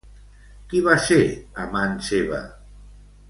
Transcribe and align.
Qui 0.71 0.79
va 0.87 0.95
ser 1.09 1.19
amant 1.65 1.93
seva? 2.09 2.41